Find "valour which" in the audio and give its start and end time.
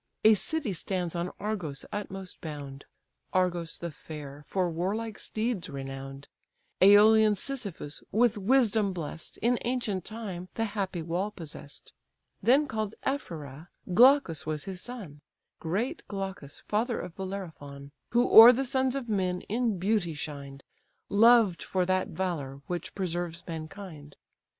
22.07-22.95